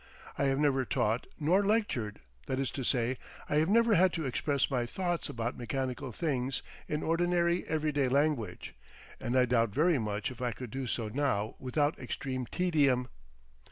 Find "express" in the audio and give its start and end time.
4.25-4.71